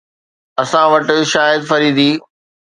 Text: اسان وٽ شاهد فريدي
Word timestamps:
اسان 0.61 0.85
وٽ 0.93 1.07
شاهد 1.33 1.61
فريدي 1.69 2.09